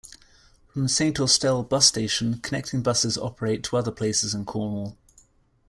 [0.73, 4.97] From Saint Austell Bus Station connecting buses operate to other places in Cornwall.